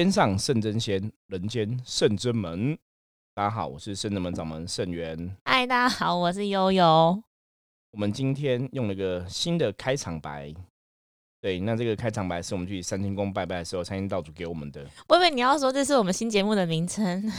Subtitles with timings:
[0.00, 2.74] 天上圣真仙，人间圣真门。
[3.34, 5.36] 大家好，我是圣真门掌门圣元。
[5.44, 7.22] 嗨，大家好，我是悠悠。
[7.90, 10.54] 我们今天用了个新的开场白。
[11.42, 14.86] 对，那这个开场白是我们去三清宫拜拜的时候，三清道主给我们的。
[15.06, 17.30] 我以为你要说这是我们新节目的名称，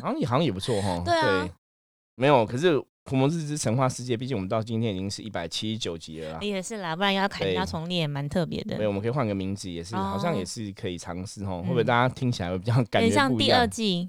[0.00, 1.02] 好像也好像也不错哈。
[1.04, 1.48] 对啊，
[2.14, 6.38] 没有，可是普摩日之神话世界，毕竟我们到今天已经是一百七十九集了。
[6.42, 8.78] 也是啦，不然要砍家重练，蛮特别的。
[8.78, 11.60] 没有，我们可以换个名字，也是好像也是可以尝试哈。
[11.60, 14.08] 会不会大家听起来会比较感觉像第二季？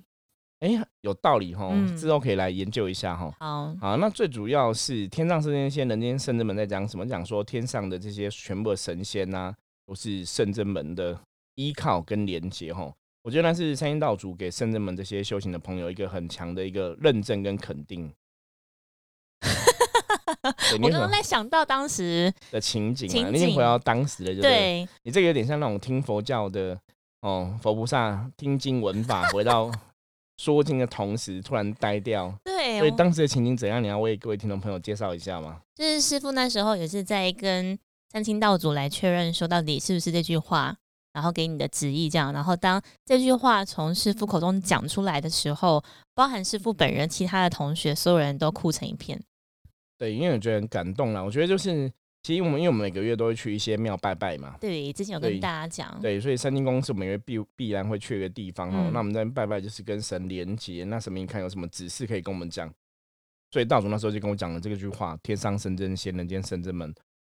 [0.61, 3.29] 哎，有道理哈，之后可以来研究一下哈。
[3.37, 7.05] 好，好，那最主要是天上圣真仙，人间圣真门在讲什么？
[7.05, 9.53] 讲说天上的这些全部的神仙呐，
[9.85, 11.19] 都是圣真门的
[11.55, 12.89] 依靠跟连接哈。
[13.23, 18.09] 我觉得那是三星道主给圣真门这些修行的朋友一个很强的一个认证跟肯定。
[20.81, 26.77] 我刚刚在想到当时的情景啊，你已经回到当时的，对，你这个有点像那种听佛教的
[27.21, 29.71] 哦，佛菩萨听经闻法回到。
[30.37, 32.29] 说经的同时，突然呆掉。
[32.43, 33.81] 对，所以当时的情景怎样？
[33.81, 35.61] 你要为各位听众朋友介绍一下吗？
[35.73, 37.79] 就是师傅那时候也是在跟
[38.11, 40.75] 三清道祖来确认，说到底是不是这句话，
[41.13, 42.33] 然后给你的旨意这样。
[42.33, 45.81] 然后当这句话从师傅口中讲出来的时候，
[46.13, 49.17] 包含师傅本人、其他的同学，所有人都哭成一片。
[49.97, 51.21] 对，因为我觉得很感动啦。
[51.23, 51.91] 我觉得就是。
[52.25, 58.89] 其实我们因为我们每个月都会去一些庙拜拜嘛，对，之前有跟大家讲，对，所以三清宫是每月必必然会去一个地方哦。
[58.91, 62.67] 那我们在拜拜就是跟神连接，那神明看有什么指示可以跟我们讲。
[63.51, 66.91] 所以道主那时候就跟我讲了这个句话：“天上圣真仙，人间圣真门。”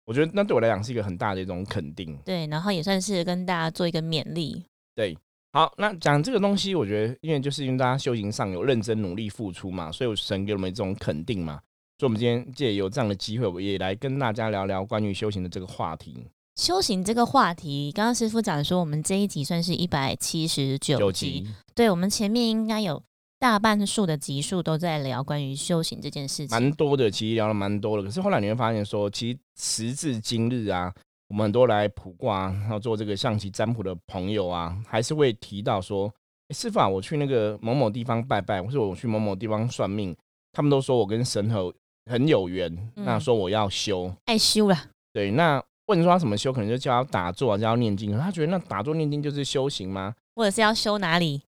[0.06, 4.64] 我觉得那对我来讲是一个很大的一种肯定，对，然后也算是跟大家做一个勉励。
[4.94, 5.18] 对，
[5.52, 11.60] 好，那讲这个东西，我觉得因为就是因为大家修行上有认真努力付出嘛，所以神给我们这种肯定嘛。
[11.98, 16.26] 所以，我们今天借有这样的机会，我也来跟大家聊聊关于修行的这个话题。
[16.56, 21.46] 修行这个话题，刚刚师傅讲说，我们这一集算是一百七十九集。
[21.74, 23.02] 对，我们前面应该有
[23.38, 28.02] 大半数的集数都在聊关于修行这件事情，蛮多的，其实聊了蛮多的。
[28.02, 30.92] 可是后来你会发现，说其实时至今日啊，
[31.28, 36.12] 我们很多来卜卦，然后做这个象棋占卜的朋友啊，还是会提到说，
[36.54, 40.16] 师傅，我去那个某某地方拜拜，或者我去某某地方算命，
[40.52, 41.74] 他们都说我跟神和
[42.10, 44.76] 很有缘，那说我要修，爱修了。
[45.12, 48.16] 对，那问说他怎么修，可能就叫他打坐，叫他念经。
[48.18, 50.14] 他觉得那打坐念经就是修行吗？
[50.34, 51.42] 或者是要修哪里？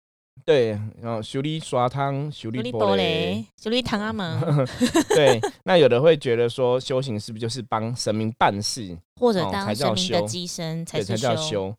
[0.44, 4.40] 对，然后修理刷汤，修理玻璃，修理汤阿门。
[5.08, 11.74] 对，那有的会觉得说修行是不是就是帮神明办事，或者当神明的机身才才叫修？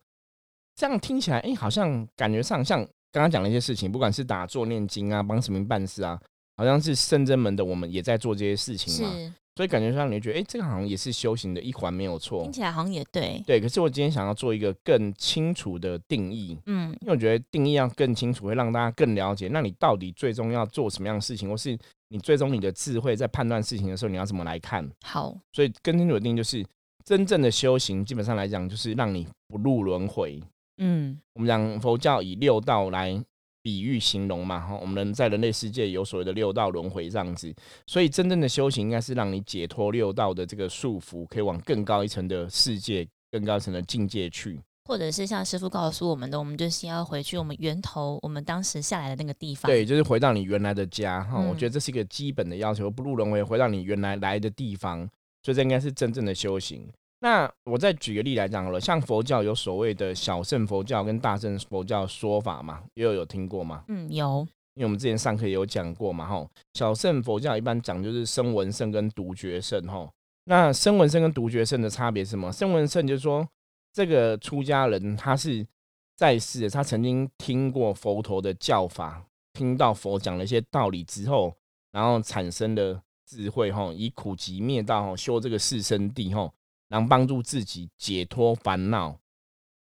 [0.74, 6.20] 这样听起来，哎，好像感觉上像刚刚讲的一些事情，不管是打坐念经啊，帮神明办事啊。
[6.58, 12.42] 好像是圣真门的，我们也在做这些事情嘛，所以感觉上你觉得，哎，这个好像也是修行的一环，没有错。
[12.42, 13.60] 听起来好像也对，对。
[13.60, 24.84] 可是我今天想要做一个更清楚的定义，嗯，因为我觉得定义要更清楚，会让大家更了解，那你到底最终要做什么样的事情，或是你最终你的智慧在判断事情的时候，你要怎么来看？
[25.04, 26.66] 好，所以更清楚的定义就是，
[27.04, 30.42] 真正的修行，基本上来讲，就是让你不入轮回。
[30.78, 33.22] 嗯，我们讲佛教以六道来。
[33.68, 37.54] 比喻形容嘛，哈，我们人在人类世界有所谓的六道轮回这样子，
[37.86, 44.58] 所以真正的修行应该是让你解脱六道的这个束缚，可以往更高一层的世界、更高一层的境界去。
[44.86, 49.70] 或者是像师傅告诉我们的，我们就先要回去我们源头，我们当时下来的那个地方。
[49.70, 55.06] 对，就是回到你原来的家，哈，我觉得这是一个基本的要求，不入轮回，回到你原来来的地方，
[55.42, 56.88] 所以这应该是真正的修行。
[57.20, 63.84] 那我再举个例来讲好了，像佛教有所谓的小乘佛教跟大乘佛教说法嘛，也有有听过吗？
[63.88, 66.48] 嗯，有，因为我们之前上课也有讲过嘛，吼。
[66.74, 70.08] 小乘佛教一般讲就是声闻圣跟独觉圣，吼。
[70.44, 72.52] 那声闻圣跟独觉圣的差别是什么？
[72.52, 73.46] 声闻圣就是说，
[73.92, 75.66] 这个出家人他是
[76.14, 81.52] 在世，他曾经听过佛陀的教法，听到佛讲了一些道理之后，
[81.90, 86.48] 然后产生的智慧，吼，以苦集灭道，吼，修这个四生地，哈。
[86.88, 89.18] 然后帮助自己解脱烦恼，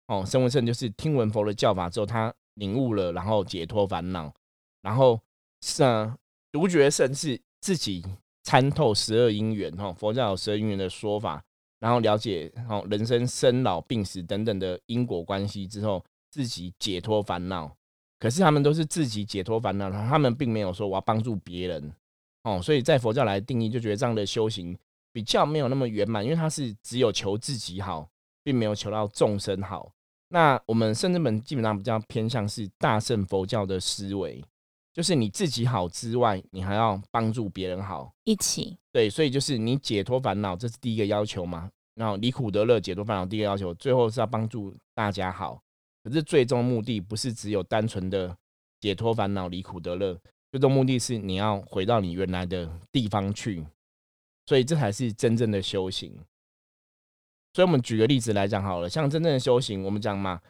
[0.07, 4.33] 哦，圣文圣就是听闻佛的教法之后，他领悟了，然后解脱烦恼。
[4.81, 5.19] 然后
[5.61, 6.17] 是啊，
[6.51, 8.05] 独觉圣是自己
[8.43, 11.43] 参透十二因缘，哈，佛教有十二因缘的说法，
[11.79, 17.75] 然后了解哦人生生老病死等等的因果关系之后，自己解脱烦恼。
[18.19, 21.93] 可是他们都是自己解脱烦恼，他们并没有说我要帮助别人，
[22.43, 24.77] 哦，所以在佛教来定义，就觉得这样的修行。
[25.17, 28.07] 比较没有那么圆满，因为他是只有求自己好，
[28.43, 29.91] 并没有求到众生好。
[30.27, 34.45] 那我们圣智门基本上比较偏向是大圣佛教的思维，
[34.93, 41.67] 就是你自己好之外，你还要帮助别人好，一起对，所以就是你解脱烦恼，这是第一个要求嘛。
[41.95, 45.59] 然后离苦得乐，解脱烦恼第一个要求，最后是要帮助大家好。
[46.03, 48.37] 可是最终目的不是只有单纯的
[48.79, 50.15] 解脱烦恼、离苦得乐，
[50.51, 53.65] 最终目的是你要回到你原来的地方去，
[54.47, 56.11] 所以这才是真正的修行。
[57.53, 60.41] 所以，我们举个例子来讲好了，像真正的修行，我们讲嘛，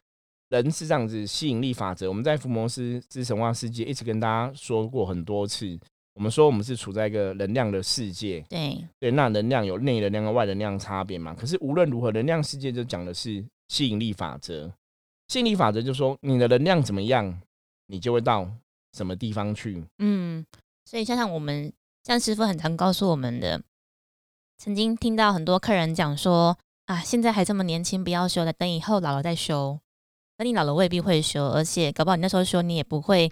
[0.49, 5.77] 人是这样子，吸引力法则，我们在福摩斯之神话世界一直跟大家说过很多次。
[6.15, 11.35] 我们说我们是处在一个能量的世界，对对，那能量有内能量和外能量差别嘛？
[11.35, 14.73] 可是无论如何，能量世界就讲的是吸引力法则。
[15.27, 17.39] 吸引力法则就说你的能量怎么样，
[17.85, 18.49] 你就会到
[18.93, 19.83] 什么地方去。
[19.99, 20.43] 嗯，
[20.85, 21.71] 所以像像我们
[22.03, 23.61] 像师傅很常告诉我们的，
[24.57, 29.79] 曾经听到很多客人讲说啊，现在还这么年轻，不要修了，等以后老了再修。
[30.35, 33.31] 等你老了未必会修，而且搞不好你那时候修，你也不会。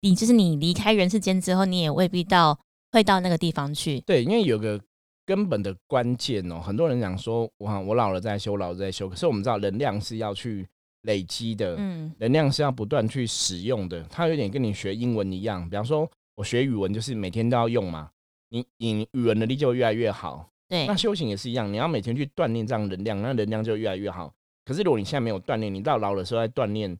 [0.00, 2.58] 你就是你离开人世间之后，你也未必到
[2.92, 4.00] 会到那个地方去。
[4.00, 4.78] 对，因为有个
[5.24, 9.08] 根本的关键哦，很多人讲说，我我老了再修，老了再修。
[9.08, 10.68] 可是我们知道，能量是要去
[11.02, 14.02] 累积的，嗯，能量是要不断去使用的。
[14.10, 18.10] 它有点跟你学英文一样，比方说，我学语文就是每天都要用嘛，
[18.54, 20.48] 你你语文能力就越来越好。
[20.68, 24.32] 对，那修行也是一样，你要每天去锻炼这样能量，那能量就越来越好。
[24.64, 26.96] 可是如果你现在没有锻炼，你到老的时候再锻炼。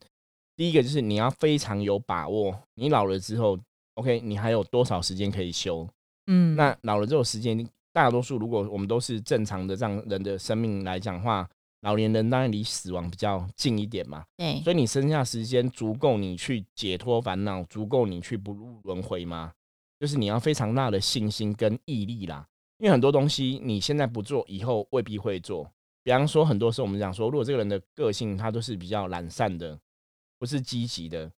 [0.57, 3.59] 第一个就是你要非常有把握，你老了之后
[3.95, 5.89] ，OK，你还有多少时间可以修？
[6.27, 11.49] 嗯，那老了之后时间，大多数如果我们都是正常的这样人的生命来讲话，
[11.81, 14.25] 老年人当然离死亡比较近一点嘛。
[14.37, 19.53] 对，所以你剩下时间足够你去解脱烦恼，足够你去不入轮回吗？
[20.05, 22.47] 就是你要非常大的信心跟毅力啦。
[22.77, 25.71] 因为很多东西你现在不做，以后未必会做。
[26.03, 29.79] 比方说，很多时候我们讲说，如果这个人的个性他都是比较懒散的。
[30.37, 31.31] 不是积极的，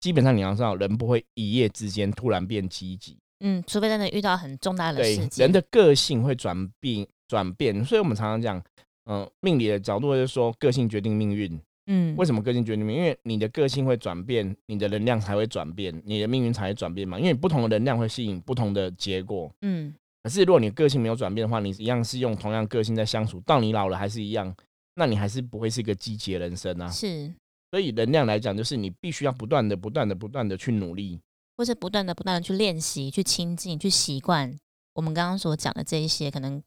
[0.00, 3.18] 基本上你要知道，人不会一夜之间突然变积极。
[3.40, 5.42] 嗯，除非真的遇到很重大的事情。
[5.42, 7.84] 人的个性会转变，转变。
[7.84, 8.62] 所以我们常常讲，
[9.04, 11.60] 嗯，命理的角度就是说，个性决定命运。
[11.86, 13.02] 嗯，为什么个性决定命运？
[13.02, 17.18] 因为你的个性会转变，你的能量才会转变，你的命运才会转变嘛。
[17.18, 19.50] 因为不同的能量会吸引不同的结果。
[19.62, 24.54] 嗯，可是如果你个性没有转变的话，你一样是用同样个性在相处，到你老了还是一样，
[24.94, 26.88] 那你还是不会是一个积极的人生啊。
[26.90, 27.32] 是。
[27.70, 31.20] 所以能量来讲，就是你必须要不断的、不断的、不断的去努力，
[31.56, 34.56] 或是不断的、不断的去练习、去亲近、去习惯
[34.94, 36.62] 我们刚刚所讲的这一些，可能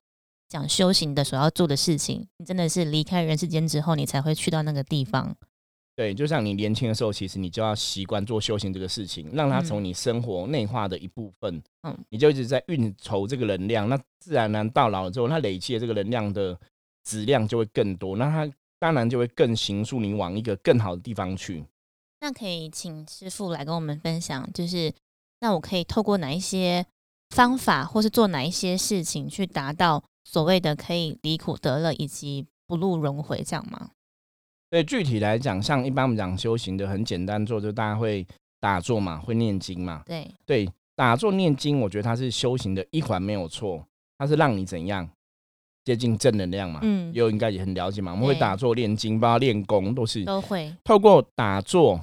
[0.50, 2.28] 讲修行的所要做的事情。
[2.38, 5.34] 你真的是离开人世间之后，你才会去到那个地方。
[5.96, 11.62] 对，就像你年轻的时候，其实你就要习惯做修行这个事情，让它从你生活内化的一部分。
[11.84, 16.60] 嗯，你就一直在运筹这个能量，那自然然，到老了之后，它累积的这个能量的
[17.04, 18.18] 质量就会更多。
[18.18, 18.52] 那它。
[18.82, 21.66] 当然就会更形塑你往一个更好的地方去。
[22.22, 24.90] 那可以请师傅来跟我们分享，就是
[25.42, 26.86] 那我可以透过哪一些
[27.32, 33.92] 方法，或是做哪一些事情，去达到所谓的可以离苦得乐，以及不入轮回，这样吗？
[34.70, 38.26] 对，具体来讲，像一般我们讲修行的很简单做，就大家会
[38.60, 40.04] 打坐嘛，会念经嘛。
[40.06, 43.84] 对对，打坐念经，我觉得它是修行的一环，没有错。
[44.18, 45.10] 它是让你怎样？
[45.86, 48.12] 接近正能量嘛，嗯，又应该也很了解嘛。
[48.12, 52.00] 我们会打坐念经，包括练功，都是都会透过打坐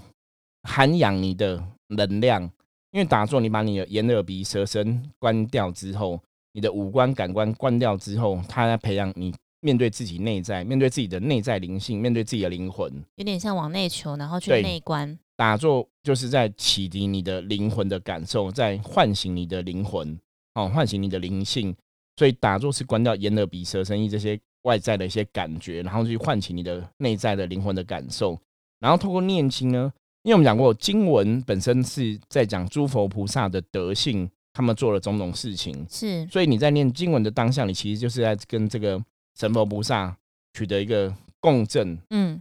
[0.62, 2.50] 涵养你的能量。
[2.90, 6.18] 因为打坐，你把你的眼、耳、鼻、舌、身关掉之后，
[6.56, 15.18] 你的五官感官关掉之后，它在培养你面对自己内在，面对自己的内在灵性，面对自己的灵魂，有点像往内求，然后去内观。
[15.36, 20.18] 打坐就是在启迪你的灵魂的感受，在唤醒你的灵魂，
[20.54, 21.76] 哦，唤醒你的灵性。
[22.16, 28.40] 所以打坐是关掉眼、耳、鼻、舌、身、意这些外在的一些感觉，然后去唤起你的内在的灵魂的感受。
[28.80, 35.86] 然后透过念经呢，因为我们讲过经文本身是在讲诸佛菩萨的德性，他们做了种种事情。
[35.90, 38.98] 是，所以你在念经文的当下，你其实就是在跟这个
[39.38, 40.16] 神佛菩萨
[40.54, 42.40] 取得一个共振，嗯，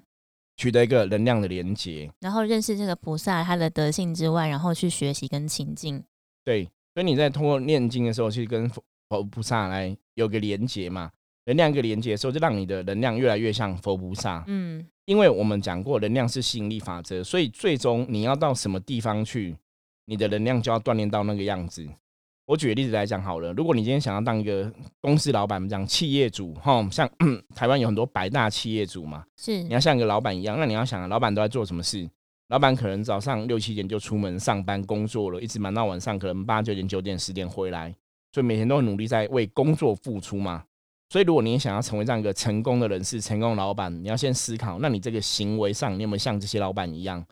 [0.56, 6.04] 取得一个能量的连接，然后认识这个菩萨他的德性之外，然后去学习跟情境。
[6.44, 8.82] 对，所以你在通过念经的时候去跟佛。
[9.08, 11.12] 佛菩萨来有个连接嘛，
[11.46, 14.44] 能量一个连接的时候，就让你的能量越来越像佛菩萨。
[14.48, 19.56] 嗯，因为我们讲过，能量是吸引力法则，所以最终你要到什么地方去，
[20.06, 21.88] 你的能量就要锻炼到那个样子。
[22.46, 24.72] 我举个例子来讲好了，如果你今天想要当一个
[25.02, 27.10] 公司老板，讲企业主哈，像
[27.56, 32.08] 台湾有很多百大企业主嘛，是你要像一个老板一样，那你要想，老板都在做什么事？
[32.50, 37.96] 老板可能早上六七点就出门上班工作了，一直忙到晚上，可能八九点、九点、十点回来。
[38.32, 40.66] 所以每天都很努力在为工作付出嘛。
[41.10, 47.26] 所以如果你想要成为这样一个成功的人士、成功老板，你要先思考，那你这个行为上，你有没有像这些老板一样？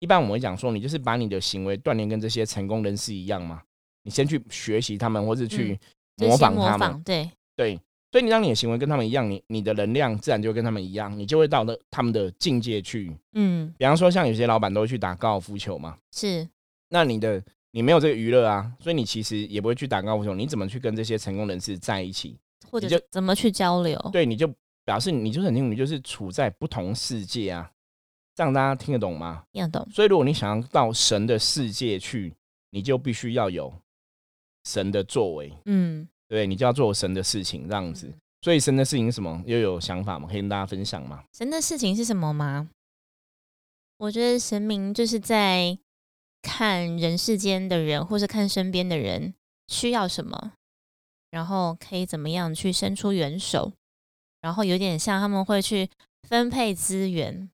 [0.00, 3.62] 一般我们会讲说，你就是把你的行为锻炼跟这些成功人士一样嘛。
[4.02, 5.78] 你先去学习他们，或是去
[6.16, 7.02] 模仿他们。
[7.02, 7.80] 对对，
[8.12, 13.14] 所以你让你的行为跟他们一样，你你的能量自然就会跟他们一样，你就会到那他们的境界去。
[13.34, 16.48] 嗯，比方说，像有些老板都会去打高尔夫球嘛，是，
[16.88, 22.36] 那你的你没有这个娱乐啊，所以你其实也不会去打高尔夫球，你怎么去跟这些成功人士在一起？
[22.70, 23.98] 或者就怎么去交流？
[24.12, 24.52] 对，你就
[24.84, 27.70] 表示你就是很清楚，你就是处在不同世界啊，
[28.34, 29.42] 这样大家听得懂吗？
[29.52, 29.88] 听得懂？
[29.90, 32.34] 所以如果你想要到神的世界去，
[32.70, 33.72] 你就必须要有
[34.68, 38.12] 神的作为，嗯，对，你就要做神的事情，这样子。
[38.42, 39.42] 所以神的事情是什么？
[39.46, 40.28] 又有想法吗？
[40.28, 41.24] 可以跟大家分享吗？
[41.32, 42.68] 神的事情是什么吗？
[43.96, 45.78] 我觉得神明就是在
[46.42, 49.34] 看人世间的人，或是看身边的人
[49.68, 50.52] 需要什么，
[51.30, 53.72] 然后可以怎么样去伸出援手，
[54.42, 55.88] 然后有点像他们会去
[56.28, 57.50] 分配资源，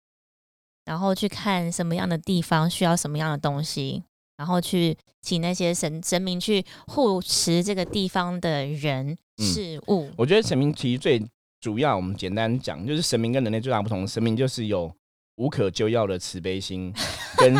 [0.85, 4.05] 然后去看什么样的地方需要什么样的东西，
[4.37, 10.11] 然后去请那些神神明去护持这个地方的人事物。
[10.17, 11.23] 我觉得神明其实最
[11.61, 14.95] 主要，我们简单讲，就是神明跟人类最大不同，神明就是有
[15.37, 16.93] 无可救药的慈悲心，
[17.39, 17.55] 跟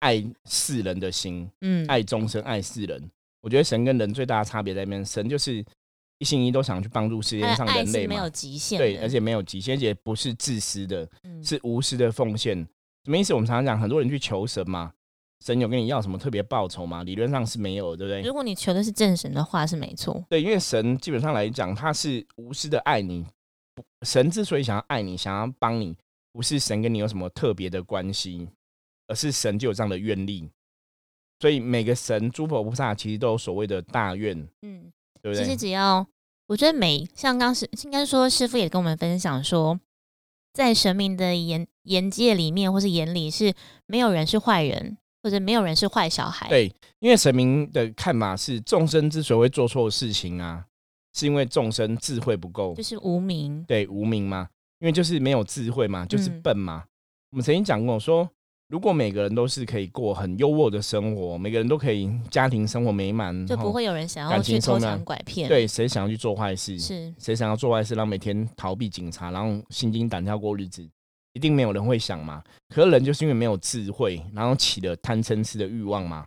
[0.00, 3.10] 爱世人的心， 嗯，爱众生，爱世人。
[3.40, 5.64] 我觉得神跟人最大的差别在那边，神就是
[6.18, 12.56] 一心一意都想去帮助世界上人类没有，极限，对，而且没有极限，而且不是自私的，嗯是无私的奉献。
[13.04, 13.34] 什么意思？
[13.34, 14.92] 我们常常讲，很多人去求神嘛，
[15.44, 17.02] 神有跟你要什么特别报酬吗？
[17.02, 18.22] 理论上是没有，对不对？
[18.22, 20.24] 如果你求的是正神的话，是没错。
[20.30, 23.26] 对，因为神基本上来讲，他是无私的爱你。
[23.74, 25.94] 不神之所以想要爱你，想要帮你，
[26.32, 28.48] 不是神跟你有什么特别的关系，
[29.06, 30.48] 而是神就有这样的愿力。
[31.40, 35.54] 所以每个神、诸佛菩萨其实都有所谓的大愿，嗯，对不其实？
[35.54, 36.06] 只要
[36.46, 39.78] 我觉得每像刚师应该说师傅也跟我们分享说，
[40.54, 43.52] 在神明的眼眼界里面或是眼里是
[43.86, 50.62] 没有人是坏人，或者没有人是坏小孩。，对，因为神明的看法是，众生之所以会做错事情啊，
[51.14, 53.64] 是因为众生智慧不够就，是无名。
[53.66, 54.46] 对无名嘛，
[54.80, 56.84] 因为就是没有智慧嘛，就是嗯笨嘛。
[57.30, 58.28] 我们曾经讲过说，
[58.68, 70.86] 如果每个人都是可以过很优渥的生活，每个人都可以家庭生活美满，就不会有人想要感去偷抢拐骗。，对谁想要去做坏事，是谁想要做坏事，然后每天逃避警察，然后心惊胆跳过日子，
[71.34, 72.42] 一定没有人会想嘛。
[72.70, 76.26] 可是人就是因为没有智慧，然后起了贪嗔痴的欲望嘛，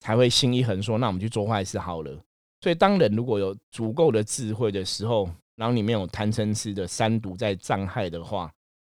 [0.00, 2.12] 才会心一横说，那我们去做坏事好了。
[2.60, 8.50] 所以当人如果有足够的智慧的时候，然后你没有贪嗔痴的三毒在障害的话，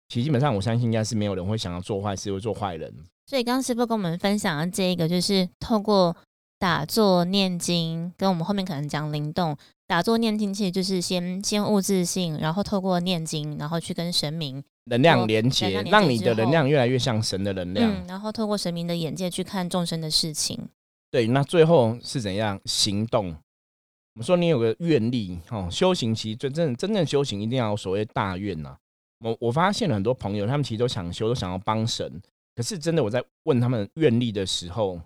[0.09, 2.93] 其实基本上我相信应该是没有人会想要做坏事，会做坏人。
[3.27, 6.15] 所以刚刚师傅跟我们分享的这一个，就是透过
[6.59, 9.57] 打坐念经，跟我们后面可能讲灵动。
[9.91, 17.91] 打坐念经其实就是先先悟自信，然后透过念经，然后去跟神明，能量哦连接，让你的能量越来越像神的能量。
[17.91, 20.69] 嗯，然后透过神明的眼界去看众生的事情。
[21.09, 23.35] 对，那最后是怎样行动？
[24.13, 28.77] 我们说你有个愿力哦，修行其实真正真正修行一定要有所谓大愿呐、
[29.19, 32.09] 我我发现了很多朋友，他们其实都想修，都想要帮神，
[32.55, 35.01] 可是真的我在问他们愿力的时候，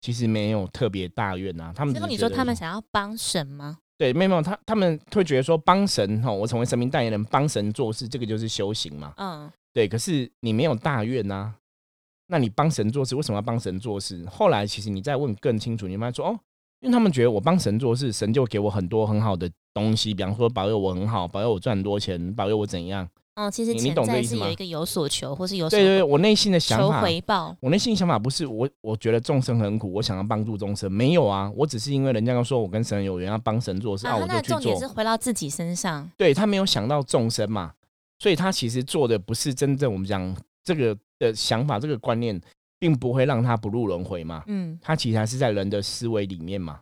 [0.00, 1.72] 其实没有特别大愿啊。
[1.74, 3.78] 他们只是你说他们想要帮神吗？
[4.02, 9.14] 对，没有没有他他们会觉得说帮神哦，我成为神明代言人，帮神做事，这个就是修行嘛。
[9.16, 11.54] 嗯，对，可是你没有大愿呐、
[12.26, 14.26] 那你帮神做事，为什么要帮神做事？
[14.26, 16.40] 后来其实你再问更清楚，你发现说哦，
[16.80, 23.08] 因为他们觉得我帮神做事，神就给我很多很好的东西，比方说保佑我很好，保佑我赚很多钱，保佑我怎样？
[23.34, 27.56] 哦，其实你懂这意思吗是有一个有所求，或是有所对对对，我内心的想求法，回报。
[27.60, 34.60] 我内心想法不是我，我觉得众生很苦，我想要帮助众生，没有啊，我只是因为人家要说我跟神有缘，要帮神做事啊，啊，我就去做。
[34.60, 36.10] 重点是回到自己身上。
[36.18, 37.72] 对他没有想到众生嘛，
[38.18, 42.38] 所以他其实做的不是真正我们讲这个的想法，这个观念，
[42.78, 44.44] 并不会让他不入轮回嘛。
[44.46, 46.80] 嗯，他其实还是在人的思维里面嘛，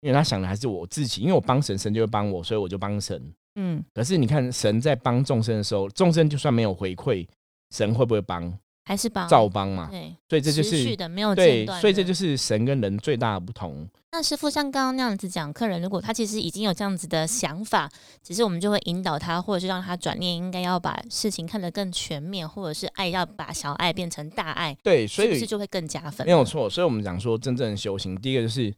[0.00, 3.20] 因为他想的还是我自己，因为我帮神，神就会帮我，所以我就帮神。
[3.60, 7.26] 嗯，可是你看，神在帮众生的时候，众生就算没有回馈，
[7.74, 8.56] 神会不会帮？
[8.84, 9.88] 还是帮照帮嘛。
[9.90, 11.66] 对，所以这就持续是的没有对。
[11.80, 13.86] 所以这就是神跟人最大的不同。
[14.12, 17.90] 那师傅像刚刚那样子讲，客人如果他其实已经有这样子的想法，
[18.22, 26.26] 只是我们就会引导他，或者是让他转念，应该要把事情看得更全面，或者是爱要把小爱变成大爱，对，所以是不是就会更加分？
[26.26, 26.42] 没有。
[26.42, 26.70] 错。
[26.70, 28.72] 所以我们讲说，真正的修行，第一个就是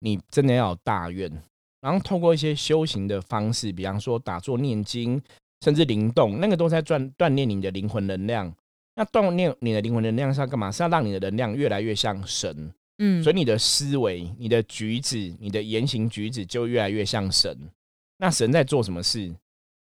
[0.00, 1.30] 你真的要有大愿，
[1.86, 5.22] 然后透过一些修行的方式，比方说打坐、念经，
[5.60, 8.52] 甚至灵动，那个都在锻锻炼你的灵魂能量。
[8.96, 10.68] 那锻炼你的灵魂能量是要干嘛？
[10.68, 17.56] 是要让你的能量越来越像神，嗯，所以你的思维、你的举止、你的言行举止就越来越像神。
[18.18, 19.32] 那神在做什么事？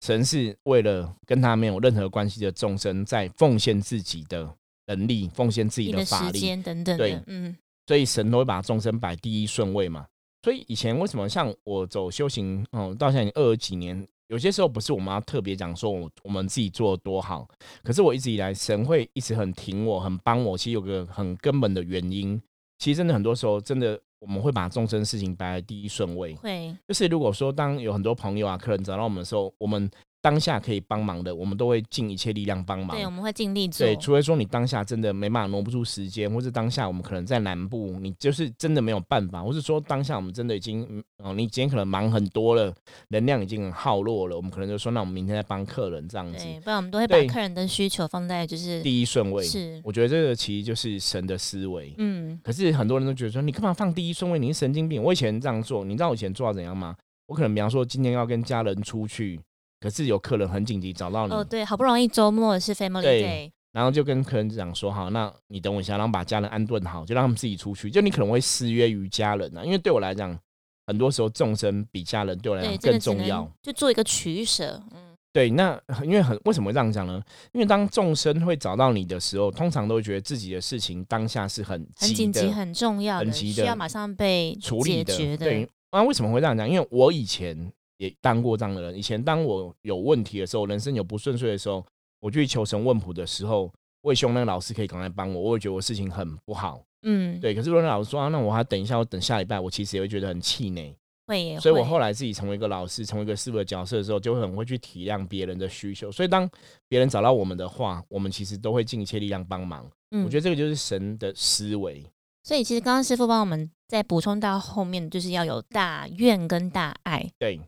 [0.06, 4.48] 神是为了跟他没有任何关系的众生，在奉献自己的
[4.86, 6.38] 能力，奉献自己的时法力。
[6.38, 7.56] 间等等对，嗯，
[7.88, 10.06] 所以神都会把众生摆第一顺位嘛。
[10.42, 17.46] 所以以前为什么像我走修行，嗯，到现在已经二十几年，有些时候不是我们要特别讲说我我们自己做的多好，
[17.82, 20.56] 可是我一直以来神会一直很挺我，很帮我。
[20.56, 22.40] 其实有个很根本的原因，
[22.78, 26.34] 其实真的很多时候真的我们会把众生事情摆在第一顺位。
[26.36, 29.90] 会，就是如果说当有很多朋友啊、客人找到我们的时候，我们
[30.22, 32.96] 当下可以帮忙的，我们都会尽一切力量帮忙。
[32.96, 33.86] 对，我们会尽力做。
[33.86, 42.74] 对，除非说你当下真的没办法挪不出时间，或是当下我们可能在南部，你就是真的没有办法，或是说当下我们真的已经哦，你今天可能忙很多了，
[43.08, 46.44] 能量已经很耗落了，我们可能就说，那我们明天再帮客人这样子。
[46.44, 49.42] 对，不然我们都会把客人的需求放在就是第一顺位。
[49.42, 51.94] 是，我觉得这个其实就是神的思维。
[51.96, 54.38] 嗯，可是很多人都觉得说，你干嘛放第一顺位？
[54.38, 55.02] 你是神经病。
[55.02, 56.94] 我以前这样做，你知道我以前做到怎样吗？
[57.26, 59.40] 我可能比方说今天要跟家人出去。
[59.80, 67.90] 可是有客人很紧急找到你哦，对，好不容易周末是 family day，然后就跟客人讲说，好，那你等我一下，然后把家人安顿好，就让他们自己出去。
[67.90, 70.38] 就你可能会失约于家人啊，因为对我来讲，
[70.86, 74.78] 很多时候众生比家人对我来讲更重要，就做一个取舍。
[74.92, 77.22] 嗯，对，那因为很为什么会这样讲呢？
[77.52, 85.36] 因为当众生会找到你的时候，通常都会觉得自己的事情当下是很很紧急、很重要很的，需要马上被处理的。
[85.38, 86.68] 对，那为什么会这样讲？
[86.68, 87.72] 因为我以前。
[88.00, 88.96] 也当过这样的人。
[88.96, 91.84] 以前当我有问题的时候，人生有不顺遂的时候，
[92.18, 95.38] 我去求神问卜的时候，我也希望那个老师可以赶快帮我。
[95.38, 97.54] 我也觉得我事情很不好，嗯，对。
[97.54, 100.96] 可是如果老师说，啊那我还等一下，我等下礼拜，我其实也会觉得很气馁。
[101.26, 106.10] 会，所以我后来自己成为一个老师，成为一个师傅的角色的时候，就会很会去体谅别人的需求。
[106.10, 106.48] 所以当
[106.88, 109.88] 别人找到我们的话，我们其实都会尽一切力量帮忙。
[110.10, 112.04] 嗯，我觉得这个就是神的思维。
[112.42, 117.30] 所以其实刚刚师傅帮我们再补充到后面，就是要有大愿跟大爱。
[117.38, 117.60] 对。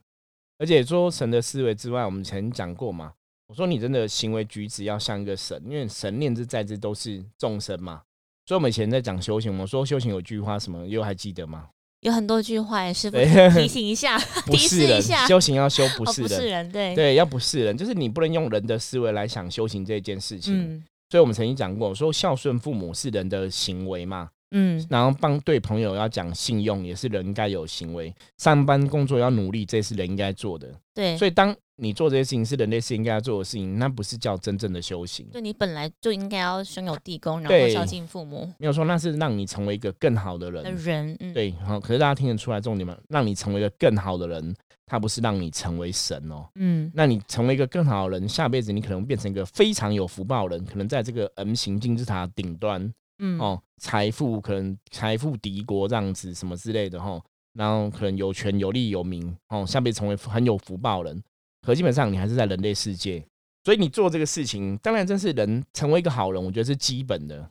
[0.63, 3.13] 而且说神的思维之外，我们曾经讲过嘛？
[3.49, 8.03] 我说你真的行为举止要像一个神，因为神念之在之都是众生嘛。
[8.47, 11.71] 所以我们以前在讲修行，我说修行有句话什么，又还记得吗？
[12.03, 13.17] 有很多句话，师傅
[13.59, 14.17] 提 醒一下，
[14.47, 20.57] 提示一下，修行要修不是人，对对，要不是人，就是你不能用人的思维来想修行这件事情。
[20.57, 24.31] 嗯，所以我们曾经讲过，说孝顺父母是人的行为嘛。
[24.53, 28.15] 嗯，然后帮对朋友要讲信用，也是人应该有行为。
[28.39, 30.69] 上班工作要努力，这是人应该做的。
[30.95, 35.27] 对，所以当你做这些事情是人类是应该要做的事情，那不是叫真正的修行。
[35.33, 38.49] 对你本来就应该要兄友弟恭，然后孝敬父母。
[38.59, 40.77] 没有说那是让你成为一个更好的人。
[40.77, 41.81] 人，对，好。
[41.81, 42.97] 可是大家听得出来重点吗？
[43.09, 46.47] 让你成为一个更好的人，他不是让你成为神哦。
[46.57, 52.93] 嗯，那你成为一个更好的人，下辈子你可能变成一个非常有福报的人，可能在这个 M 型金字塔顶端。
[53.25, 57.23] 嗯哦，财富可能财富敌国这样子什么之类的哈，
[57.55, 61.23] 然后可能有权有利有名哦，下辈子成为很有福报人，
[61.63, 63.25] 可基本上你还是在人类世界，
[63.65, 67.49] 所以你做这个事情，当然真是人成为一个好人，我觉得是基本的。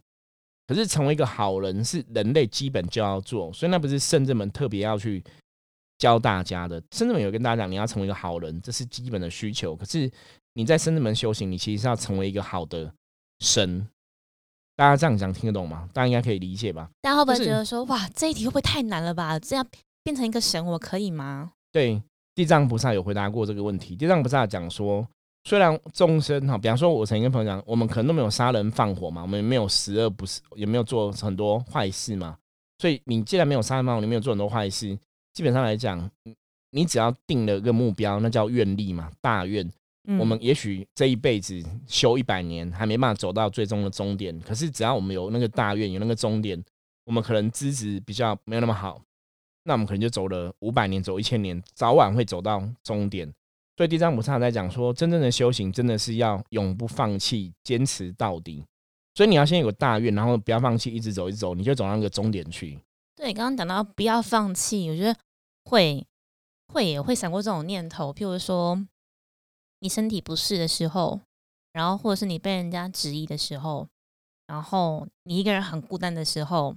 [0.68, 5.22] 可是成为一个好人是人类基本就要做，所以那不是圣人们特别要去
[5.98, 6.82] 教大家的。
[6.92, 9.76] 圣人们有跟大家讲，你要成为一个好人，这是基本的需求。
[9.76, 10.10] 可是
[10.54, 12.94] 你在圣人们修行，你其实是要成为一个好的
[13.40, 13.88] 神。
[14.82, 15.88] 大家这样讲听得懂吗？
[15.94, 16.90] 大家应该可以理解吧？
[17.02, 19.38] 大家会不会觉得说，哇，这一题会不会太难了吧？
[19.38, 19.64] 这样
[20.02, 21.52] 变成一个神，我可以吗？
[21.72, 22.02] 对，
[22.34, 23.96] 地藏菩萨有回答过这个问题。
[23.96, 25.08] 地藏菩萨讲说，
[25.44, 32.36] 虽然众生哈，比方说，我曾经跟朋友讲，我们可能都没有杀人放火嘛，我们也没有十恶不赦，也没有做很多坏事嘛。
[32.80, 34.98] 所以你既然没有杀人放火，你没有做很多坏事，
[35.32, 36.10] 基本上来讲，
[36.72, 39.72] 你只要定了一个目标，那叫愿力嘛，大愿。
[40.20, 46.62] 我们也许这一辈子修一百年还没办法走到最终的终点，可是只要我们有那个大愿，有那个终点，
[47.06, 49.00] 我们可能资质比较没有那么好，
[49.66, 53.32] 那我们可能就走了五百年，走一千年，早晚会走到终点。
[53.78, 58.66] 所以地藏菩萨在讲说，真正的修行真的是要永不放弃，坚持到底。
[59.14, 62.80] 所以你要先有个大愿，然后不要放弃，一直走，一直走，你就走到那个终点去。
[63.16, 65.16] 对，刚刚讲到不要放弃，我觉得
[65.66, 66.04] 会
[66.74, 68.84] 会也会闪过这种念头，譬如说。
[69.82, 71.20] 你身体不适的时候，
[71.74, 73.88] 然后或者是你被人家质疑的时候，
[74.46, 76.76] 然后你一个人很孤单的时候，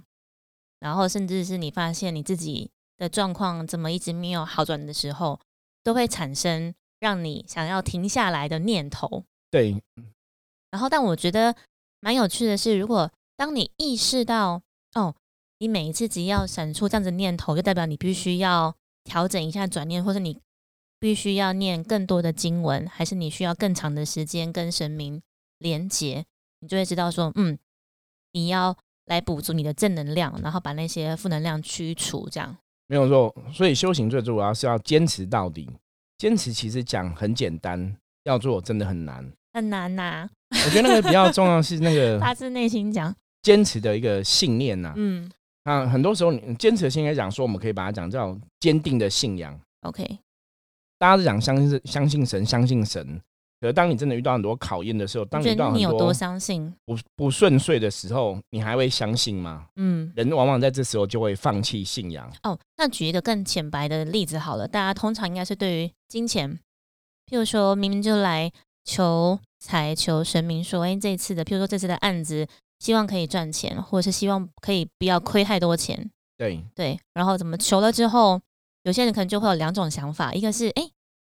[0.79, 5.39] 然后甚至是你发现你自己的状况怎么一直没有好转的时候，
[5.83, 9.23] 都会产生让你想要停下来的念头。
[9.51, 9.81] 对。
[10.71, 11.55] 然后，但我觉得
[11.99, 14.61] 蛮有趣的是，如果当你意识到
[14.95, 15.15] 哦，
[15.59, 20.41] 你每一次只要闪出这样子念头，就代表你必须要调整一下转念，或者你。
[20.99, 25.21] 必须要念更多的经文，还是你需要更长的时间跟神明
[25.59, 26.25] 连接，
[26.59, 27.57] 你就会知道说，嗯，
[28.31, 32.27] 你要来补足你的正能量，然后把那些负能量驱除。
[32.29, 32.55] 这样
[32.87, 33.35] 没有错。
[33.53, 35.69] 所以修行最主要是要坚持到底。
[36.17, 40.29] 坚持其实讲很简单，要做真的很难，很难呐。
[40.49, 44.93] 我觉得那个比较重要是那个 发自内心讲坚持的一个信念呐。
[44.95, 45.29] 嗯，
[45.65, 49.59] 那很多时候，你坚持的信应该讲说，我们可以把它讲叫坚定的信仰。
[49.81, 50.17] OK，
[50.97, 53.21] 大家是讲相信相信神，相信神。
[53.61, 56.71] 可是当你真的遇到很多考验的时候，当你觉遇到很多你有多相信？
[56.85, 59.65] 不不顺遂的时候，你还会相信吗？
[59.77, 62.31] 嗯，人往往在这时候就会放弃信仰。
[62.43, 66.59] 哦，那举一个更浅白的例子好了，大家通常应该是对于金钱，
[67.27, 68.51] 譬如说明明就来
[68.83, 72.45] 求财、求神明说，哎，这次的，譬如说这次的案子，
[72.79, 78.39] 希望可以赚钱，或者是希望可以不要亏太多钱，对对，然后怎么求了之后，
[78.85, 80.91] 有些人可能就会有两种想法，一个是，哎，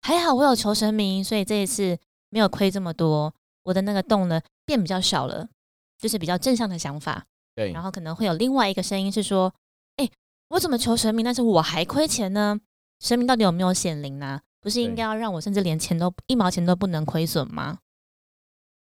[0.02, 1.96] 还好我有求神明，所以这一次
[2.30, 3.32] 没有亏这么多，
[3.64, 5.48] 我的那个洞呢变比较小了，
[6.00, 7.26] 就是比较正向的想法。
[7.54, 9.54] 对然后可能会有另外一个声音是说
[9.96, 10.10] ：“哎、
[10.50, 12.60] 我怎么求神明，但是我还亏钱呢？
[13.00, 17.78] 神明到底有没有显灵呢、不是应该要让我甚至连钱都一毛钱都不能亏损吗？”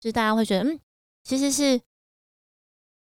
[0.01, 0.79] 就是大家会觉得，嗯，
[1.25, 1.81] 其实是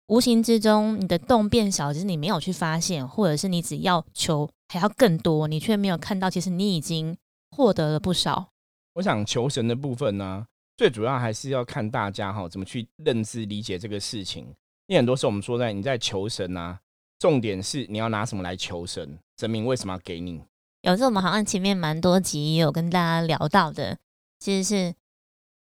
[0.08, 7.16] 无形之中你的洞变小，只是你没有去发现，或者是你只要求还要更多，你却没有看到，其实你已经
[7.52, 8.50] 获得了不少。
[8.94, 14.46] 我想求神的部分呢，最主要还是要看大家哈怎么去认知理解这个事情。
[14.88, 16.80] 因为很多时候我们说在你在求神啊，
[17.20, 20.42] 重点是你要拿什么来求神，神明为什么要给你？
[20.82, 24.00] 有时候我们好像前面蛮多集也有跟大家聊到的，
[24.40, 24.96] 其实是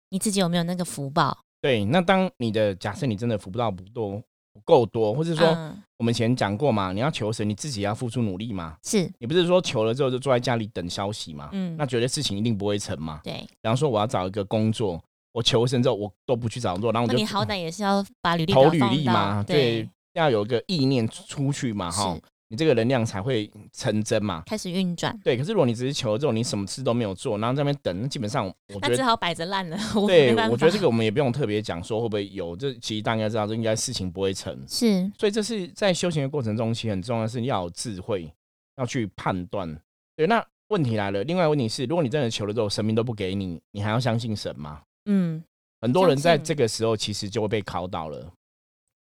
[0.09, 1.45] 你自己有没有那个福报？
[1.61, 4.21] 对，那当你的假设你真的福不到不多
[4.57, 8.75] 不够多，或者说嗯、我们以前讲过嘛，你要求神，你自己要付出努力嘛。
[8.83, 11.49] 是，你不是说求了之后就坐在家里等消息嘛？
[11.51, 13.21] 嗯那觉得事情一定不会成嘛？
[13.23, 13.33] 对。
[13.33, 24.43] 比方说我要找一个工作，我求神之后我都不去找工作，然后我就那你好歹也是要把履历投履历嘛，对对，，要有一个意念出去嘛，哈是，你这个能量才会成真嘛。
[24.45, 29.77] 开始运转，对，可是如果你只是求了之后，你什么事都没有做，然后在那边等，那基本上我觉得，那只好摆着烂了。
[30.07, 34.57] 对，我觉得这个我们也不用特别讲说会不会有，这其实大家知道，这应该事情不会成。
[34.67, 38.31] 是所以这是在修行的过程中，其实很重要的是你要有智慧，
[38.77, 39.77] 要去判断。
[40.15, 44.81] 对，那问题来了，另外一个问题是，如果你真的求了之后，神明都不给你，你还要相信神吗？
[45.05, 45.43] 嗯，
[45.81, 48.31] 很多人在这个时候其实就会被考倒了。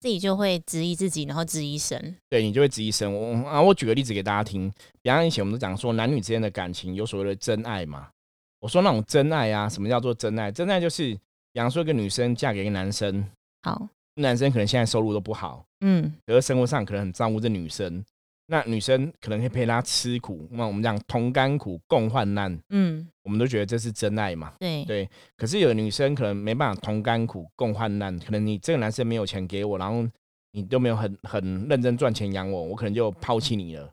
[0.05, 2.15] 自己就会质疑自己，然后质疑神。
[2.29, 3.11] 对你就会质疑神。
[3.11, 8.09] 我啊，我举个例子给大家听，比方以前我们都讲说男女之间的感情有所谓的真爱嘛。
[8.59, 10.51] 我说那种真爱啊，什么叫做真爱？
[10.51, 11.11] 真爱就是，
[11.51, 13.27] 比方说一个女生嫁给一个男生，
[13.63, 13.87] 好，
[14.17, 18.05] 男生可能现在收入都不好，嗯，可是生活上可能很照顾这女生，
[18.47, 20.47] 那女生可能可以陪他吃苦。
[20.51, 24.53] 那我们讲同甘苦，共患难，嗯，我们都觉得这是真爱嘛。
[24.59, 30.07] 对，对，可是有的女生可能没办法同甘苦共患难，可能你这个男生没有钱给我，然后
[30.51, 33.91] 你都没有很很认真赚钱养我，我可能就抛弃你了，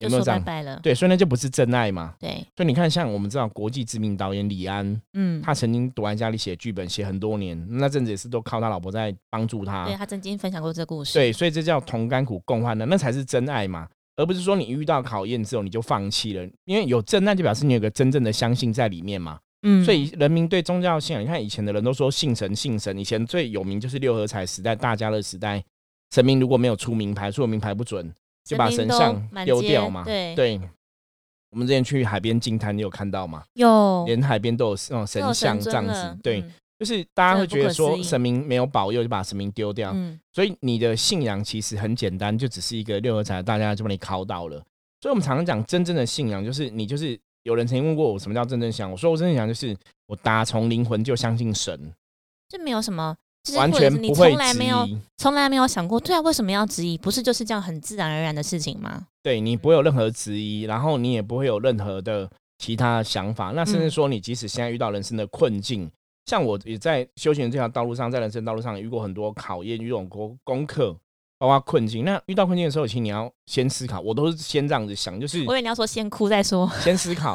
[0.00, 0.40] 有没有这样？
[0.40, 0.80] 拜拜了。
[0.82, 2.14] 对，所以那就不是真爱嘛。
[2.18, 9.86] 对，所以你看，像我们知道国际知名导演李安，嗯，他曾经躲在家里写剧本写很多年，那阵子也是都靠他老婆在帮助他。
[9.86, 11.14] 对他曾经分享过这个故事。
[11.14, 19.38] 对，所以这叫同甘苦共患难，那才是真爱嘛，而不是说你遇到考验之后你就放弃了，因为有真爱就表示你有个真正的相信在里面嘛。
[19.66, 25.64] 嗯，所以人民对宗教信仰，你看以前的人都说信神信神，以前最有名就是六合彩时代、大家乐时代，
[26.14, 28.12] 神明如果没有出名牌，出了名牌不准，
[28.44, 30.04] 就把神像丢掉嘛。
[30.04, 30.60] 对，对，
[31.50, 33.42] 我们之前去海边净滩，你有看到吗？
[33.54, 39.92] 有连海边都有那种神像这样子，对，嗯就是大家会觉得说神明没有保佑，就把神明丢掉。
[39.94, 44.56] 嗯，所以你的信仰其实很简单，就只是一个六合彩，大家就把你考倒了。
[45.00, 49.74] 所以我们常常讲真正的信仰，就是你就是有人曾经问过我什么叫真正信仰，我说我真正信仰就是
[50.06, 51.92] 我打从灵魂就相信神，
[52.48, 54.98] 这没有什么，就是完全不会质从来没有疑。
[55.18, 56.98] 从来没有想过，对啊，为什么要质疑？
[56.98, 59.06] 不是就是这样很自然而然的事情吗？
[59.22, 62.28] 对你不会有任何质疑，然后你也不会有任何的
[62.58, 63.52] 其他想法。
[63.54, 65.90] 那甚至嗯说，你即使现在遇到人生的困境，
[66.26, 70.96] 像我也在修行这条道路上，在人生道路上也遇过很多考验，遇到很多功课，
[71.38, 72.02] 包括困境。
[72.04, 76.70] 那遇到困境的时候，其实你要先思考，我都是先这样子想，就是我以为你要说先哭再说。
[76.80, 77.34] 先思考，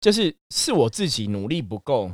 [0.00, 2.10] 就是是我自己努力不够，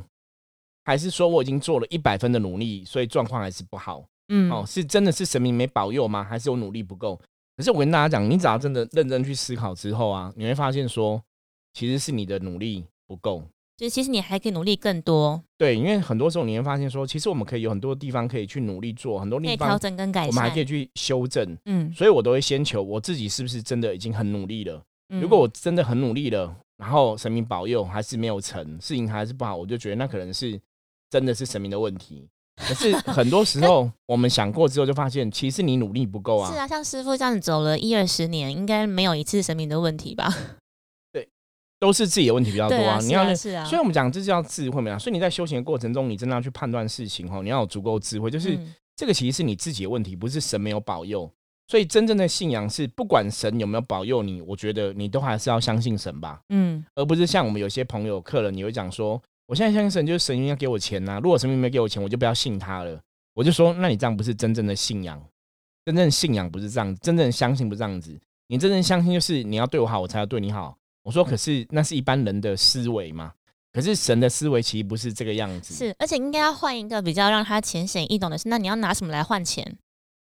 [0.83, 4.03] 还是说我已经做了一百分的努力，所以状况还是不好？
[4.29, 6.23] 嗯，哦，是真的是神明没保佑吗？
[6.23, 7.19] 还是我努力不够？
[7.57, 11.21] 可是我跟大家讲，你只要真的认真去思考之后啊，你会发现说，
[11.73, 13.43] 其实是你的努力不够。
[13.77, 20.29] 就是其实你还可以努力更多，对，因为很多时候你会发现说，其实我们可以有很多地方可以去努力做，很多地方调整跟改善。
[20.29, 21.57] 我们还可以去修正。
[21.65, 24.81] 嗯，所以我都会先求我自己是不是真的已经很努力了。
[25.09, 30.59] 嗯如果我真的很努力了，然后神明保佑还是没有成，事情还是不好，我就觉得那可能是
[31.11, 32.27] 真的是神明的问题。
[32.57, 36.51] 可是很多时候 我们想过之后，就发现其实你努力不够啊。
[36.51, 40.27] 是啊，像师傅这样子走了一二十年，应该没有一次神明的问题吧？
[41.11, 41.27] 对
[41.79, 44.97] 都是自己的问题比较多对啊，你要是啊，是啊，所以我们讲这叫智慧嘛。
[44.97, 51.31] 所以你在修行的过程中，你真的要去判断事情哦，你要有足够智慧，就是嗯这个其实是你自己的问题，不是神没有保佑。
[51.67, 59.19] 所以真正的信仰是，不管神有没有保佑你，我觉得你都还是要相信神吧，嗯，而不是像我们有些朋友、客人，你会讲说，
[59.51, 62.97] 我现在相信神，就是神明要给我钱呐、如果神明没给我钱，我就不要信他了。
[63.33, 65.21] 我就说，那你这样不是真正的信仰，
[65.83, 68.17] 真正的信仰不是这样，真正的相信不是这样子。
[68.47, 70.77] 你真正相信就是你要对我好，我才要对你好。
[71.03, 73.33] 我说，可是那是一般人的思维嘛，
[73.73, 75.73] 可是神的思维其实不是这个样子。
[75.73, 79.77] 是，而且应该要换一个比较让他浅显易懂的是，那你要拿什么来换钱？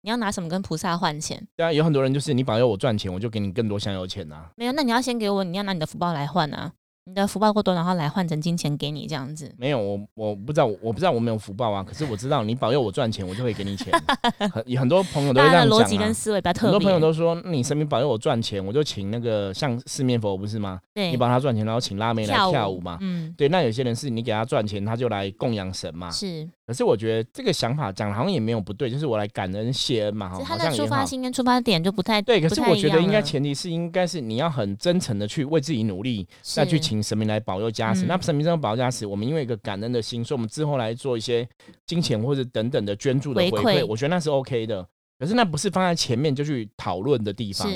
[0.02, 1.46] 你要拿什么跟菩萨换钱？
[1.54, 6.72] 对啊，有很多人就是你保佑我赚钱，我就给你更多香油钱呐、没有，那你要先给我，你要拿你的福报来换啊，
[7.06, 9.52] 你的福报过多，然后来换成金钱给你这样子。
[9.58, 11.84] 没有，我我不知道，我不知道我没有福报啊。
[11.84, 13.92] 可是我知道你保佑我赚钱，我就会给你钱。
[14.50, 15.84] 很有很多朋友都会这样讲啊。
[15.84, 16.70] 辑跟思维比较特别。
[16.70, 20.80] 很多朋友都说，你神明保佑我赚钱，我就请那个像四面佛不是吗？
[20.94, 22.96] 对你帮他赚钱，然后请拉妹来跳舞嘛。
[23.02, 26.10] 嗯，对，那有些人是你给他赚钱，他就来供养神嘛。
[26.10, 30.86] 是，可是我觉得这个想法讲得好像也没有不对，就是我来感恩谢恩嘛，好像出。
[30.86, 38.04] 发心跟出发点就不太对，可是我觉得应该前提是应该是你要很真诚的去为自己努力，再去是请神明来保佑加持。
[38.04, 41.46] 嗯那神明这种保佑加持，我们因为一个感恩的心，所以我们之后来做一些
[41.86, 44.86] 金钱或者等等的捐助的回回馈，我觉得那是 OK 的。
[45.18, 47.70] 可是那不是放在前面就去讨论的地方。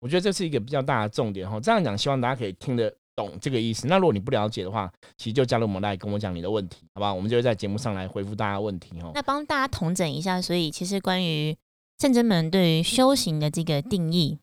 [0.00, 1.58] 我觉得这是一个比较大的重点哈。
[1.60, 3.86] 这样讲，希望大家可以听得懂这个意思。
[3.88, 7.12] 那如果你不了解的话，其实就加入我们来跟我讲你的问题，好吧？
[7.12, 9.10] 我们就会在节目上来回复大家问题哈。
[9.14, 11.56] 那帮大家统整一下，所以其实关于
[11.98, 14.38] 圣真门对于修行的这个定义，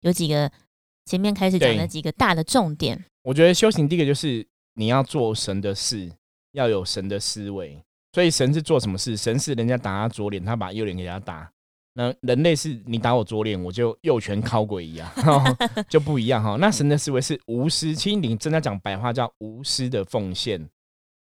[0.00, 0.50] 有几个
[1.04, 3.04] 前面开始讲的几个大的重点。
[3.22, 6.10] 我觉得修行第一个就是你要做神的事，
[6.52, 7.82] 要有神的思维。
[8.12, 9.16] 所以神是做什么事？
[9.16, 11.50] 神是人家打他左脸，他把右脸给他打。
[11.94, 15.10] 那人类是你打我左脸，我就右拳敲鬼一样，
[15.88, 16.56] 就不一样哈。
[16.56, 20.68] 那神的思维是无私，其实你真的讲白话叫无私的奉献。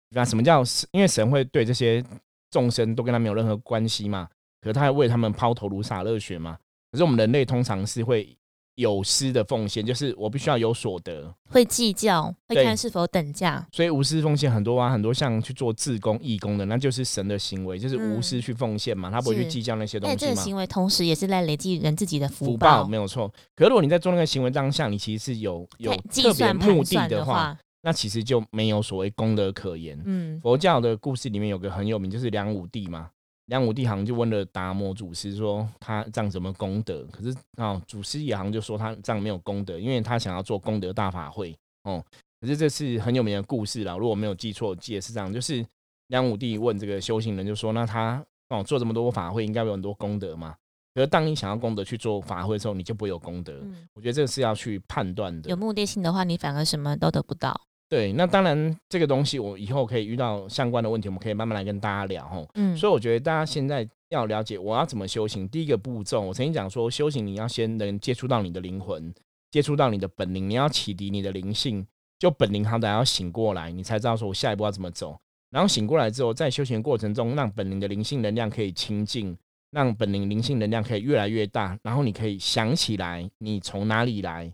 [0.10, 0.63] 那什么叫？
[0.91, 2.04] 因为神会对这些
[2.50, 4.28] 众生都跟他没有任何关系嘛，
[4.62, 6.58] 可是他还为他们抛头颅洒热血嘛。
[6.91, 8.38] 可是我们人类通常是会
[8.76, 11.34] 有私的奉献，就是我必须要有所得。
[11.50, 13.66] 会计较，会看是否等价。
[13.72, 20.36] 所以无私奉献很多啊，很多像去做自工、义工的，那就是神的行为，就是无私去奉献嘛，他不会去计较那些东但这西嘛。
[20.36, 22.88] 个行为同时也是在累积人自己的福福报报。
[22.88, 30.00] 没有错，可是如果你在做那个行为当下，你其实是有有计特别算目的的，话，那其实就没有所谓功德可言。
[30.06, 33.10] 嗯，佛教的故事里面有个很有名，就是梁武帝嘛。
[33.52, 37.06] 梁武帝好像就问了达摩祖师说他这样怎么功德？
[37.12, 42.02] 可是啊、祖师也好像就说他这样没有功德，因为他想要做功德大法会哦。
[42.40, 45.66] 可是这是很有名的故事啦，如果没有记错，记得是这样，就是
[46.08, 50.56] 梁武帝问这个修行人，就说那他哦做这么多法会，应该有很多功德嘛？
[50.96, 53.60] 可是当你想要功德去做法会的时候，你就不会有功德。
[53.64, 55.58] 嗯我觉得这个是要去判断的有。
[55.58, 57.60] 目的性的话，你反而什么都得不到。
[57.92, 62.48] 对，那当然这个东西我以后可以遇到相关的问题，我们可以慢慢来跟大家聊哦。
[62.54, 65.46] 嗯，所以我觉得大家现在要了解我要怎么修行。
[65.50, 69.14] 第一个步骤，我曾经讲说，修行你要先能接触到你的灵魂，
[69.52, 71.86] 接触到你的本灵，你要启迪你的灵性，
[72.18, 75.20] 就本灵好歹要醒过来，你才知道说我下一步要怎么走。
[75.50, 79.38] 然后醒过来之后，在修行过程中，让本灵的灵性能量可以清净，
[79.72, 84.50] 让本灵灵性能量可以越来越大，然后你可以想起来你从哪里来，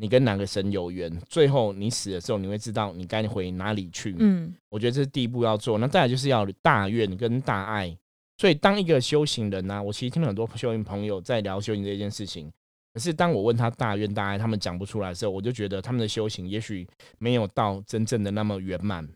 [0.00, 4.14] 你跟哪个神有缘，最后你死的时候，你会知道你该回哪里去。
[4.18, 5.76] 嗯，我觉得这是第一步要做。
[5.78, 7.94] 那再来就是要大愿跟大爱。
[8.36, 12.48] 所以当一个修行人呢、啊我其实听了很多修行朋友在聊修行这件事情。
[12.94, 16.86] 可是当我问他大愿大爱，他们讲不出来的时候，我就觉得他们的修行也许
[17.18, 19.06] 没有到真正的那么圆满，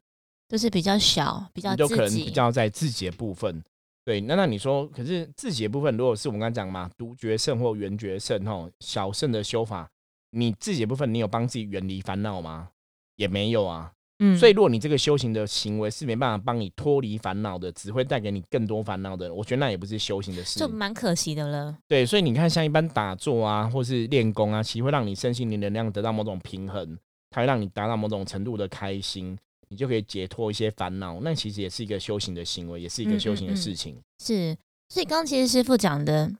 [0.48, 3.62] 就是比较小，比较就可能比较在自己的部分。
[4.04, 9.88] 对，那那你说，可是自己的部分，如果是我们刚才讲嘛，独觉圣或圆觉圣吼，小圣的修法，
[10.32, 12.68] 你自己的部分，你有帮自己远离烦恼吗？
[13.16, 13.92] 也没有啊。
[14.18, 20.68] 嗯，所以，如果你这个修行的行为是没办法帮你脱离烦恼的，只会带给你更多烦恼的，我觉得那也不是修行的事就。
[20.68, 21.76] 蛮可惜的了。
[21.88, 26.96] 对，所以你看，像一般打坐啊，或是练功啊，其实会让你身心灵能量得到某种平衡，
[27.30, 29.36] 它会让你达到某种程度的开心，
[29.70, 31.18] 你就可以解脱一些烦恼。
[31.20, 33.96] 那其实也是一个修行的行为，也是一个嗯修行的嗯嗯事情。
[34.22, 34.56] 是，
[34.88, 36.30] 所以刚刚其实师傅讲的，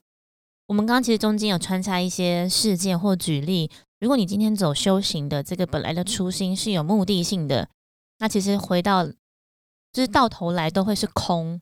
[0.66, 3.70] 我们刚刚其实中间有穿插一些事件或举例。
[4.00, 7.68] 如果你今天走修行的这个本来的初心是有目的性的，
[8.18, 11.60] 那其实回到就是到头来都会是空，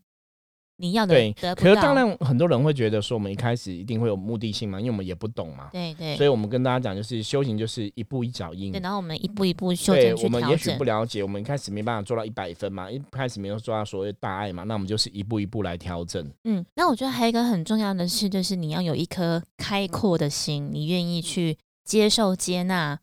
[0.81, 1.95] 你要的对得不可是当。
[1.95, 5.69] 然，很多人会觉得说，我们一开始一定会有目的性嘛，因为我们也不懂嘛。
[5.73, 8.81] 对对所以我们跟大家讲，就是修行就是一步一脚印对，。
[8.81, 16.27] 然后我们一步一步修对正去调我们也许整不了解，我们一开始没办法做到一百分嘛，一开始没有做到所谓大爱嘛，那我们就是一步一步来调整。
[16.45, 22.99] 嗯，那我觉得还有一个很重要的事，就是你要有一颗开阔的心，你愿意去接受、接纳，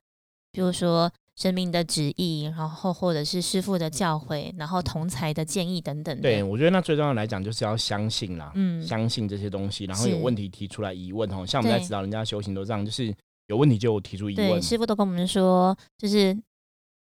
[0.52, 6.24] 比如说神明的旨意，然后或者是师傅的教诲，然后同才的建议等等的。
[6.24, 11.46] 对，我觉得那最重要来讲就是要相信啦，嗯相信这些东西，然后有是问题提出来疑问哦。
[11.46, 13.14] 像我们在指导人家修行都这样，就是
[13.46, 14.60] 有问题就提出疑对，问。
[14.60, 16.36] 师傅都跟我们说，就是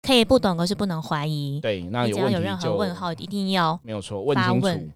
[0.01, 1.61] 可以不懂，可是不能怀疑。
[1.61, 3.79] 对，那你有问题有任何就问号，一定要。
[3.83, 4.91] 没有错，问清楚。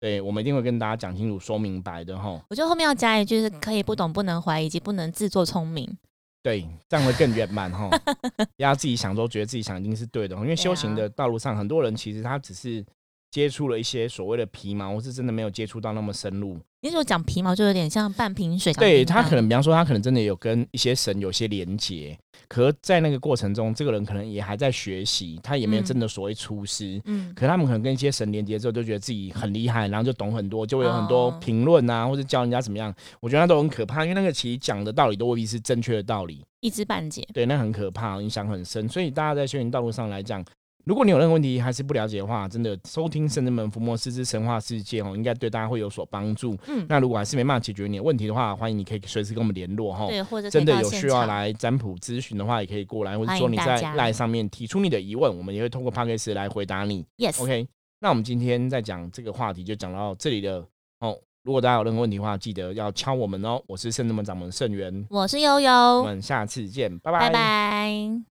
[0.00, 2.38] 对，我们一定会跟大家讲清楚、说明白的哈。
[2.50, 5.96] 我觉得后面要加一句是可以不懂，不能怀疑，以及不能自作聪明。
[6.42, 7.88] 对，这样会更圆满哈。
[8.36, 12.84] 大家 自己想都觉得自己想一定是对的，因为修行的道路上，很多人其实他只是
[13.30, 16.58] 接触了一些所谓的皮毛，或是真的没有接触到那么深入。
[16.82, 18.72] 你如果讲皮毛，就有点像半瓶水。
[18.72, 22.18] 对他可能，比方说，他可能真的有跟一些神有些连接，
[22.48, 27.00] 可在那个过程中，这个人可能也还在学习，他也没有嗯真的所谓出师。
[27.04, 32.92] 嗯，可他们可能跟一些神连接之后，就觉得自己很厉害，然后就懂很多，就会有很多哦评论啊，或者教人家怎么样。
[33.20, 36.44] 我觉得那都很可怕，因为那个其实讲的道理都未必是正确的道理。
[36.62, 37.24] 一知半解。
[37.32, 38.88] 对，那很可怕，影响很深。
[38.88, 40.44] 所以大家在修行道路上来讲，
[40.84, 46.56] 如果你有任何问题还是不了解的话，真的收听《圣人门伏魔师之神话世界》哦，应该对大家会有所帮助。
[46.66, 50.06] 嗯，那如果还是没办法解决你的问题的话，欢迎你可以随时跟我们联络哈。
[50.08, 57.06] 对，或者真的有需要场，来占卜咨询的话，也可以过来，或者欢说你在 LINE 上面提出你的疑问，我们也会通过 p a c k a g e 来回答你。
[57.16, 57.68] Yes，OK，
[58.00, 60.66] 那我们今天在讲这个话题就讲到这里了
[60.98, 61.16] 哦。
[61.44, 63.62] 如果大家有任何问题的话，记得要敲我们哦。
[63.68, 68.31] 我是圣人门掌门盛元，我是悠悠我悠，们下次见，拜拜拜。